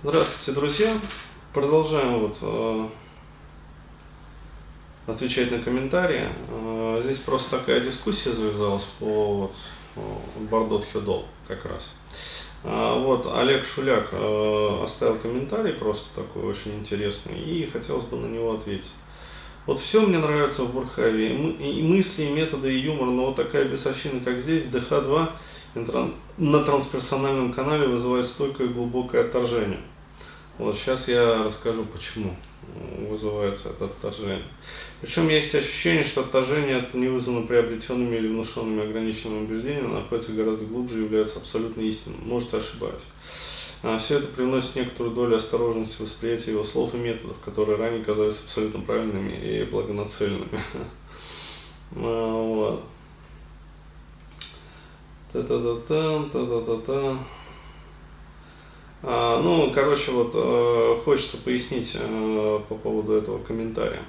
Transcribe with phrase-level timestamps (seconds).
[0.00, 1.00] Здравствуйте, друзья.
[1.52, 2.88] Продолжаем вот э,
[5.08, 6.28] отвечать на комментарии.
[6.50, 9.50] Э, здесь просто такая дискуссия завязалась по
[9.96, 10.06] вот,
[10.48, 11.82] Бардот Хедол как раз.
[12.62, 18.26] Э, вот Олег Шуляк э, оставил комментарий просто такой очень интересный и хотелось бы на
[18.26, 18.92] него ответить.
[19.68, 23.66] Вот все мне нравится в Бурхаве, и мысли, и методы, и юмор, но вот такая
[23.66, 29.80] бесовщина, как здесь, в ДХ-2, на трансперсональном канале вызывает стойкое глубокое отторжение.
[30.56, 32.34] Вот сейчас я расскажу, почему
[33.10, 34.42] вызывается это отторжение.
[35.02, 40.64] Причем есть ощущение, что отторжение это не вызвано приобретенными или внушенными ограниченными убеждениями, находится гораздо
[40.64, 42.20] глубже и является абсолютно истинным.
[42.24, 43.02] Может, ошибаюсь.
[43.82, 48.02] А все это привносит некоторую долю осторожности в восприятии его слов и методов, которые ранее
[48.02, 50.48] казались абсолютно правильными и благонацеленными.
[51.96, 52.84] А, вот.
[55.32, 57.18] Та-та-та-та, та-та-та-та.
[59.02, 64.02] А, ну, короче, вот э, хочется пояснить э, по поводу этого комментария.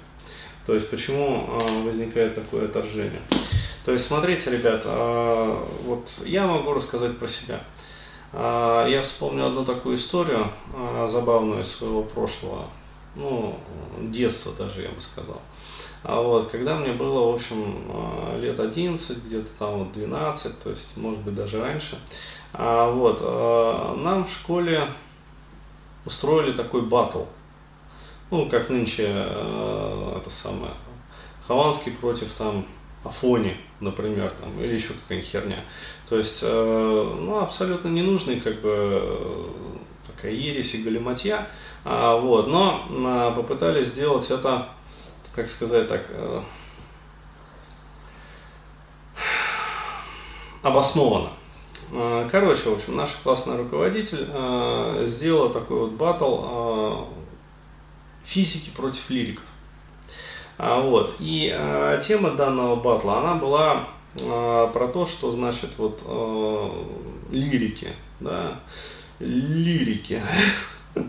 [0.66, 3.22] То есть, почему э, возникает такое отторжение.
[3.86, 7.62] То есть, смотрите, ребят, вот я могу рассказать про себя.
[8.32, 10.48] Я вспомнил одну такую историю,
[11.08, 12.68] забавную из своего прошлого,
[13.16, 13.58] ну,
[14.02, 15.42] детства даже, я бы сказал.
[16.04, 20.96] А вот, когда мне было, в общем, лет 11, где-то там вот 12, то есть,
[20.96, 21.98] может быть, даже раньше,
[22.54, 24.88] а, вот, а, нам в школе
[26.06, 27.24] устроили такой батл.
[28.32, 30.74] Ну, как нынче а, это самое,
[31.48, 32.66] Хованский против там
[33.04, 35.64] Афони, например, там, или еще какая-нибудь херня.
[36.10, 39.50] То есть, ну, абсолютно ненужный, как бы,
[40.08, 41.48] такая ересь и галиматья,
[41.86, 44.70] а, вот, но а, попытались сделать это,
[45.34, 46.06] как сказать так,
[50.62, 51.30] обоснованно.
[51.92, 57.06] А, короче, в общем, наш классный руководитель э, сделала такой вот батл э,
[58.26, 59.46] физики против лириков.
[60.62, 61.16] А, вот.
[61.20, 63.86] И э, тема данного батла, она была
[64.16, 66.70] э, про то, что значит вот э,
[67.32, 68.60] лирики, да,
[69.22, 70.22] лирики,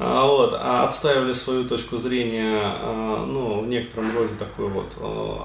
[0.00, 4.96] а, вот, а отстаивали свою точку зрения, э, ну, в некотором роде такой вот,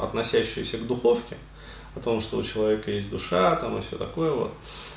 [0.02, 1.38] относящуюся к духовке,
[1.96, 4.52] о том, что у человека есть душа, там и все такое вот.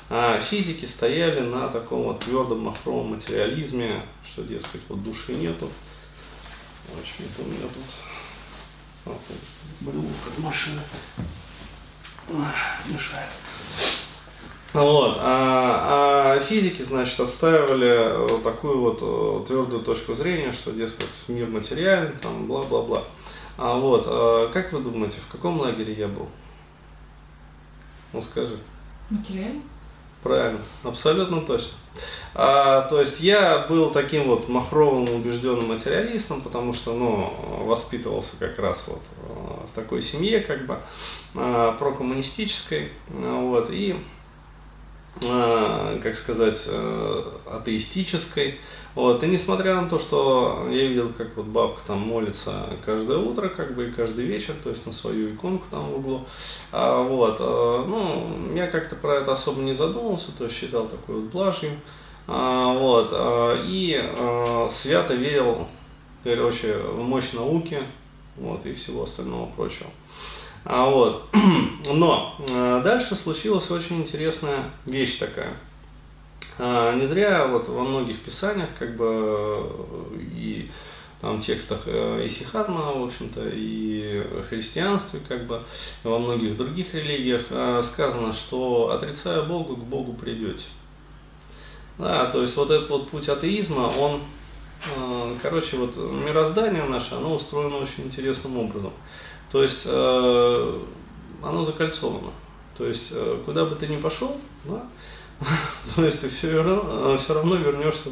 [0.09, 5.69] А физики стояли на таком вот твердом махровом материализме, что, дескать, вот души нету.
[6.99, 8.16] Очень это у меня тут
[9.81, 10.81] брелок от машины
[12.85, 13.29] мешает.
[14.73, 15.17] Вот.
[15.19, 21.47] А, а физики, значит, отстаивали вот такую вот э, твердую точку зрения, что, дескать, мир
[21.47, 23.03] материален, там, бла-бла-бла.
[23.57, 26.29] А вот, а как вы думаете, в каком лагере я был?
[28.13, 28.59] Ну скажи.
[29.09, 29.61] Материально?
[30.27, 31.71] Правильно, абсолютно точно.
[32.35, 37.33] А, то есть я был таким вот махровым убежденным материалистом, потому что ну,
[37.65, 40.77] воспитывался как раз вот э, в такой семье, как бы
[41.33, 43.95] а, прокоммунистической, вот, и
[45.21, 48.59] как сказать, э, атеистической.
[48.95, 49.23] Вот.
[49.23, 53.75] И несмотря на то, что я видел, как вот бабка там молится каждое утро, как
[53.75, 56.25] бы и каждый вечер, то есть на свою иконку там в углу,
[56.71, 61.15] а, вот, э, ну, я как-то про это особо не задумывался, то есть считал такой
[61.15, 61.71] вот блажью,
[62.27, 63.13] а, вот,
[63.65, 64.03] и
[64.71, 65.67] свято верил,
[66.23, 67.79] короче, в мощь науки,
[68.35, 69.89] вот, и всего остального прочего.
[70.65, 71.29] А вот.
[71.85, 75.53] Но э, дальше случилась очень интересная вещь такая.
[76.59, 79.69] А, не зря вот во многих писаниях, как бы
[80.35, 80.69] и
[81.21, 85.61] там текстах э, исихазма, в общем-то, и христианстве, как бы,
[86.03, 90.65] и во многих других религиях э, сказано, что отрицая Бога, к Богу придете.
[91.97, 94.21] Да, то есть вот этот вот путь атеизма, он,
[95.41, 98.93] короче, вот мироздание наше, оно устроено очень интересным образом.
[99.51, 100.81] То есть э,
[101.41, 102.31] оно закольцовано.
[102.77, 104.85] То есть э, куда бы ты ни пошел, да,
[105.95, 108.09] то есть ты все равно, э, все равно вернешься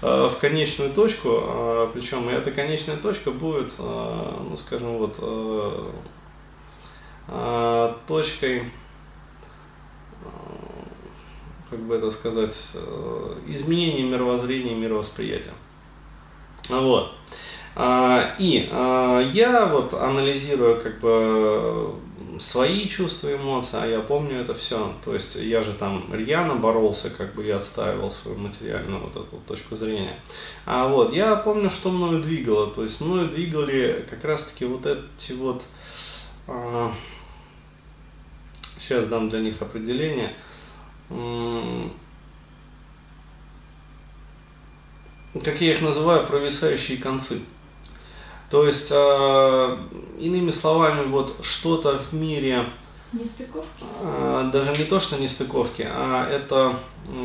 [0.00, 5.16] в конечную точку, причем эта конечная точка будет, ну скажем, вот
[8.06, 8.70] точкой,
[11.70, 12.54] как бы это сказать,
[13.48, 15.54] изменения мировоззрения, мировосприятия.
[16.68, 17.12] Вот.
[17.78, 21.94] А, и а, я вот анализируя как бы
[22.40, 24.94] свои чувства, эмоции, а я помню это все.
[25.04, 29.26] То есть я же там рьяно боролся, как бы я отстаивал свою материальную вот эту
[29.30, 30.18] вот точку зрения.
[30.64, 32.68] А вот я помню, что мною двигало.
[32.68, 35.62] То есть мною двигали как раз-таки вот эти вот
[36.48, 36.90] а,
[38.80, 40.32] сейчас дам для них определение
[45.44, 47.40] как я их называю, провисающие концы.
[48.50, 49.78] То есть, э,
[50.18, 52.64] иными словами, вот что-то в мире...
[53.12, 53.84] Нестыковки?
[54.02, 56.78] Э, даже не то, что нестыковки, а это,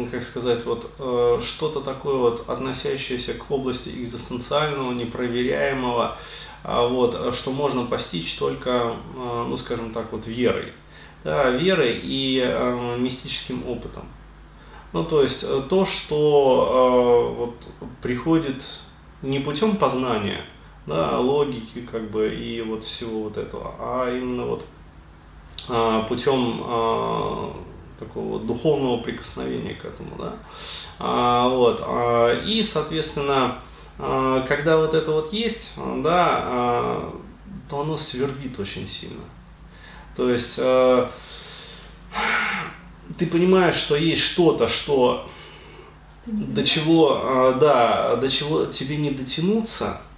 [0.09, 6.17] как сказать, вот э, что-то такое вот относящееся к области экзистенциального, непроверяемого,
[6.63, 10.73] э, вот, что можно постичь только, э, ну, скажем так, вот верой.
[11.23, 14.05] Да, верой и э, мистическим опытом.
[14.93, 17.55] Ну, то есть э, то, что э, вот,
[18.01, 18.63] приходит
[19.21, 20.41] не путем познания,
[20.85, 24.65] да, логики, как бы, и вот всего вот этого, а именно вот
[25.69, 27.51] э, путем э,
[27.99, 30.33] такого духовного прикосновения к этому, да.
[30.99, 33.59] А, вот, а, и, соответственно,
[33.97, 37.13] а, когда вот это вот есть, да, а,
[37.69, 39.23] то оно свербит очень сильно.
[40.15, 41.11] То есть а,
[43.17, 45.29] ты понимаешь, что есть что-то, что
[46.25, 50.10] до чего, а, да, до чего тебе не дотянуться, а,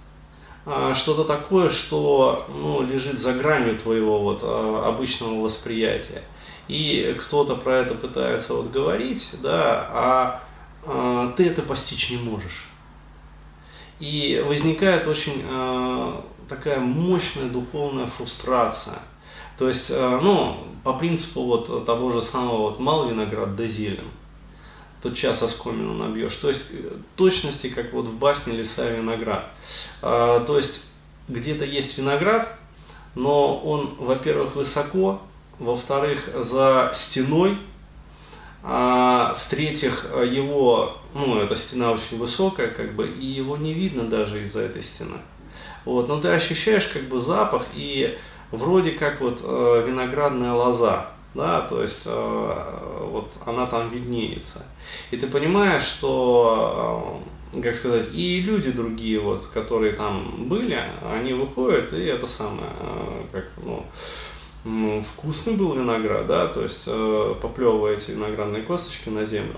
[0.94, 6.22] что-то такое, что ну, лежит за гранью твоего вот а, обычного восприятия.
[6.68, 10.42] И кто-то про это пытается вот говорить, да, а,
[10.86, 12.68] а ты это постичь не можешь.
[14.00, 18.98] И возникает очень а, такая мощная духовная фрустрация–
[19.56, 24.08] то есть, э, ну, по принципу вот того же самого вот мал виноград да зелен,
[25.04, 26.34] тот час оскомину набьешь.
[26.36, 29.50] То есть, э, точности, как вот в басне леса и виноград.
[30.00, 30.82] А, то есть,
[31.28, 32.48] где-то есть виноград,
[33.14, 35.20] но он, во-первых, высоко,
[35.58, 37.58] во-вторых, за стеной,
[38.62, 44.42] а в-третьих, его, ну, эта стена очень высокая, как бы, и его не видно даже
[44.42, 45.18] из-за этой стены.
[45.84, 48.16] Вот, но ты ощущаешь как бы запах и
[48.50, 54.64] вроде как вот э, виноградная лоза, да, то есть э, вот она там виднеется.
[55.10, 57.20] И ты понимаешь, что,
[57.52, 62.70] э, как сказать, и люди другие, вот, которые там были, они выходят, и это самое,
[62.80, 63.84] э, как, ну,
[64.64, 69.56] ну, вкусный был виноград, да, то есть э, поплевывая эти виноградные косточки на землю.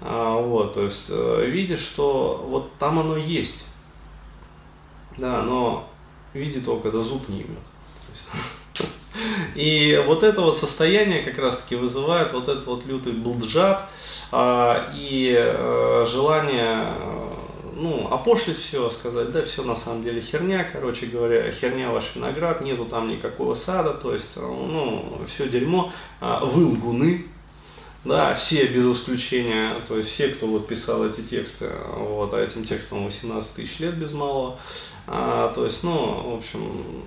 [0.00, 3.66] А, вот, то есть э, видишь, что вот там оно есть,
[5.18, 5.88] да, но
[6.32, 7.58] видит только, когда зуб не имеет.
[9.54, 13.84] И вот это вот состояние как раз-таки вызывает вот этот вот лютый блджат
[14.32, 17.30] а, и а, желание э,
[17.80, 22.60] ну, опошлить все, сказать, да, все на самом деле херня, короче говоря, херня ваш виноград,
[22.60, 27.26] нету там никакого сада, то есть, э, ну, все дерьмо, а, вы лгуны,
[28.04, 32.64] да, все без исключения, то есть все, кто вот писал эти тексты, вот, а этим
[32.64, 34.58] текстом 18 тысяч лет без малого,
[35.06, 37.02] а, то есть, ну, в общем,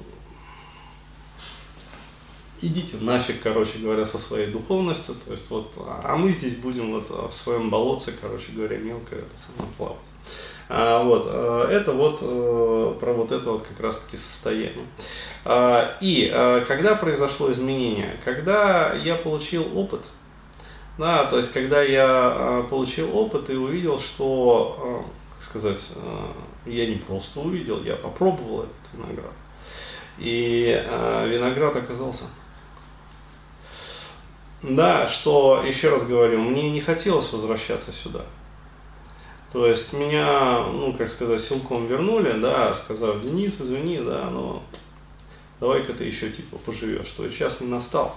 [2.63, 7.09] идите нафиг, короче говоря, со своей духовностью, то есть вот, а мы здесь будем вот
[7.09, 9.97] в своем болотце, короче говоря, мелко это самое плавать.
[10.69, 14.85] А, вот, а, это вот а, про вот это вот как раз таки состояние.
[15.43, 18.17] А, и а, когда произошло изменение?
[18.23, 20.01] Когда я получил опыт,
[20.97, 25.05] да, то есть когда я а, получил опыт и увидел, что, а,
[25.35, 26.31] как сказать, а,
[26.65, 29.33] я не просто увидел, я попробовал этот виноград.
[30.19, 32.25] И э, виноград оказался
[34.63, 38.21] да, что, еще раз говорю, мне не хотелось возвращаться сюда.
[39.51, 44.63] То есть меня, ну, как сказать, силком вернули, да, сказав, Денис, извини, да, но
[45.59, 48.15] давай-ка ты еще типа поживешь, что час не настал.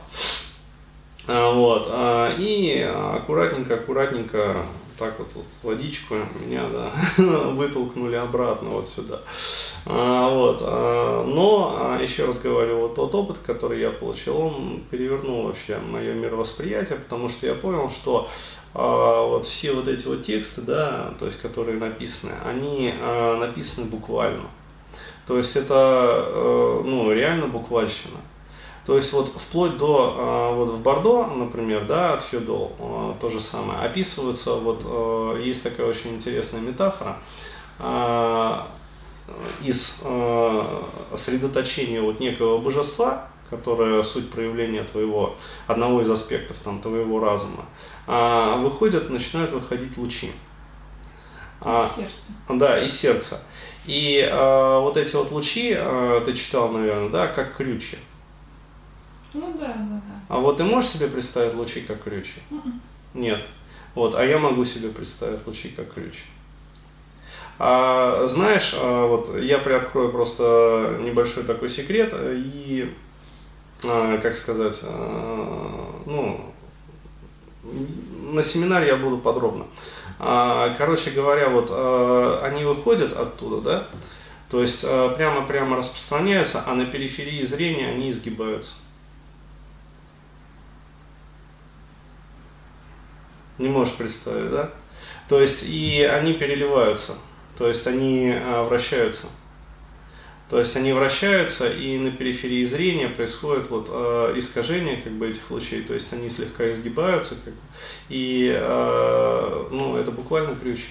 [1.26, 4.64] А, вот, а, и аккуратненько, аккуратненько
[4.98, 6.92] так вот, вот водичку меня да,
[7.22, 9.20] вытолкнули обратно вот сюда.
[9.88, 14.82] А, вот, а, но, а, еще раз говорю, вот тот опыт, который я получил, он
[14.90, 18.28] перевернул вообще мое мировосприятие, потому что я понял, что
[18.74, 22.92] вот все вот эти вот тексты, да, то есть которые написаны, они
[23.38, 24.50] написаны буквально.
[25.26, 28.18] То есть это, а, ну, реально буквальщина.
[28.84, 33.80] То есть вот вплоть до, вот в Бордо, например, да, от Хюдол, то же самое,
[33.80, 37.16] описывается, вот а, есть такая очень интересная метафора,
[39.62, 40.02] из
[41.10, 47.64] сосредоточения вот некого божества, которое суть проявления твоего, одного из аспектов там, твоего разума,
[48.06, 50.30] выходят, начинают выходить лучи.
[51.60, 52.32] Из сердца.
[52.48, 53.40] Да, из сердца.
[53.86, 57.98] И а, вот эти вот лучи, а, ты читал, наверное, да, как ключи.
[59.32, 60.20] Ну да, да, да.
[60.28, 62.40] А вот ты можешь себе представить лучи как ключи?
[62.50, 62.72] Mm-mm.
[63.14, 63.44] Нет.
[63.94, 66.24] Вот, а я могу себе представить лучи как ключи.
[67.58, 72.92] А, знаешь, а, вот я приоткрою просто небольшой такой секрет и,
[73.84, 76.52] а, как сказать, а, ну,
[78.32, 79.66] на семинаре я буду подробно
[80.18, 81.70] короче говоря, вот
[82.42, 83.86] они выходят оттуда, да,
[84.48, 88.72] то есть прямо-прямо распространяются, а на периферии зрения они изгибаются.
[93.58, 94.70] Не можешь представить, да?
[95.28, 97.16] То есть и они переливаются,
[97.58, 99.26] то есть они а, вращаются.
[100.48, 105.50] То есть они вращаются, и на периферии зрения происходит вот э, искажение как бы этих
[105.50, 107.60] лучей, то есть они слегка изгибаются, как бы,
[108.08, 110.82] и э, ну, это буквально ключ.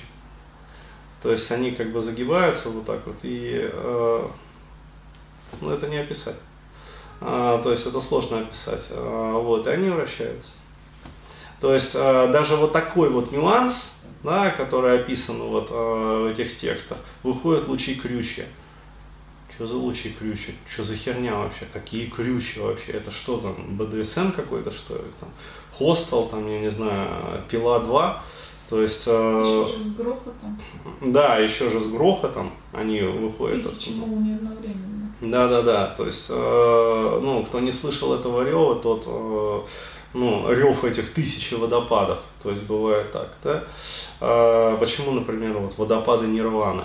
[1.24, 4.28] То есть они как бы загибаются вот так вот, и э,
[5.62, 6.36] ну, это не описать.
[7.22, 8.84] А, то есть это сложно описать.
[8.90, 10.50] А, вот, и они вращаются.
[11.62, 13.95] То есть а, даже вот такой вот нюанс,
[14.26, 18.46] да, который описан вот а, в этих текстах, выходят лучи крючья.
[19.56, 20.54] Что за лучи крючи?
[20.70, 21.66] Что за херня вообще?
[21.72, 22.92] Какие крючи вообще?
[22.92, 25.04] Это что там, БДСМ какой-то, что ли?
[25.22, 25.30] Там,
[25.78, 28.24] хостел, там, я не знаю, пила 2.
[28.70, 29.08] То есть...
[29.08, 30.60] Еще же с грохотом.
[31.02, 33.64] Да, еще же с грохотом они выходят.
[33.64, 35.14] Тысячи молний одновременно.
[35.22, 35.88] Да, да, да.
[35.96, 39.62] То есть, э, ну, кто не слышал этого рева, тот, э,
[40.14, 42.20] ну, рев этих тысячи водопадов.
[42.44, 43.64] То есть бывает так, да.
[44.22, 46.84] Э, почему, например, вот водопады Нирваны?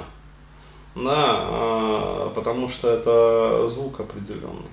[0.94, 4.70] да, а, потому что это звук определенный,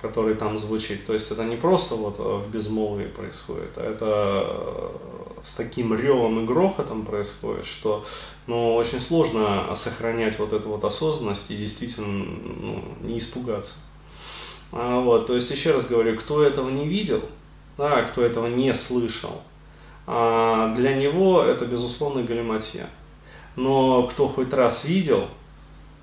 [0.00, 1.06] который там звучит.
[1.06, 4.96] То есть это не просто вот а, в безмолвии происходит, а это а,
[5.44, 8.04] с таким ревом и грохотом происходит, что
[8.46, 12.24] ну, очень сложно сохранять вот эту вот осознанность и действительно
[12.60, 13.74] ну, не испугаться.
[14.72, 17.22] А, вот, то есть еще раз говорю, кто этого не видел,
[17.78, 19.40] да, кто этого не слышал,
[20.06, 22.90] а, для него это безусловно галиматья
[23.58, 25.26] но кто хоть раз видел,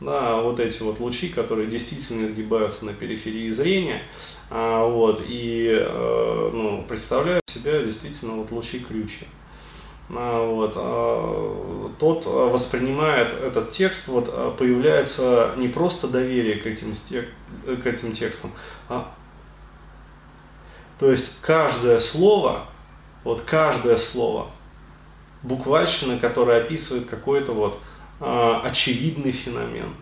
[0.02, 4.02] да, вот эти вот лучи, которые действительно изгибаются на периферии зрения,
[4.50, 9.26] а, вот, и э, ну, представляют себя действительно вот лучи ключи.
[10.14, 16.94] А, вот, а, тот воспринимает этот текст, вот, а, появляется не просто доверие к этим,
[17.64, 18.52] к этим текстам,
[18.90, 19.16] а
[21.00, 22.68] то есть каждое слово,
[23.24, 24.50] вот каждое слово
[25.44, 27.80] буквальщина, которая описывает какой-то вот
[28.20, 29.94] а, очевидный феномен.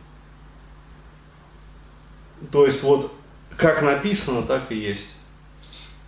[2.51, 3.11] То есть вот
[3.57, 5.09] как написано, так и есть.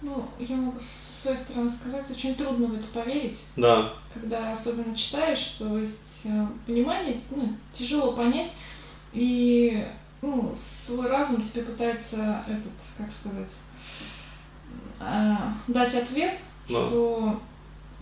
[0.01, 3.39] Ну, я могу с своей стороны сказать, очень трудно в это поверить.
[3.55, 3.93] Да.
[4.13, 8.51] Когда особенно читаешь, то есть э, понимание, ну, тяжело понять,
[9.13, 9.87] и
[10.21, 13.51] ну, свой разум тебе пытается этот, как сказать,
[14.99, 15.33] э,
[15.67, 16.37] дать ответ,
[16.69, 16.87] да.
[16.87, 17.39] что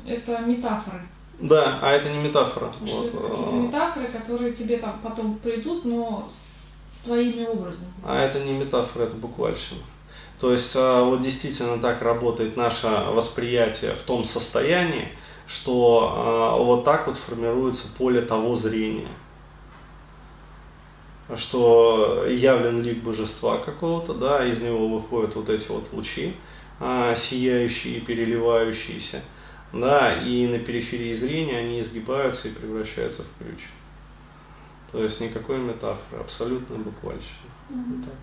[0.05, 1.01] это метафоры.
[1.39, 2.71] Да, а это не метафора.
[2.71, 3.05] Что вот.
[3.07, 7.91] это какие-то метафоры, которые тебе там потом придут, но с, с твоими образами.
[8.05, 9.81] А это не метафора, это буквальщина.
[10.39, 15.09] То есть а, вот действительно так работает наше восприятие в том состоянии,
[15.47, 19.09] что а, вот так вот формируется поле того зрения
[21.37, 26.35] что явлен лик божества какого-то, да, из него выходят вот эти вот лучи,
[26.79, 29.21] а, сияющие и переливающиеся
[29.73, 33.63] да, и на периферии зрения они изгибаются и превращаются в ключ.
[34.91, 37.21] То есть никакой метафоры, абсолютно буквально.
[37.69, 37.97] Mm-hmm.
[37.97, 38.13] Вот так.